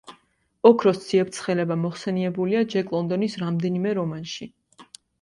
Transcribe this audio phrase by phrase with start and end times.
[0.69, 4.53] ოქროს ციებ-ცხელება მოხსენიებულია ჯეკ ლონდონის რამდენიმე რომანში.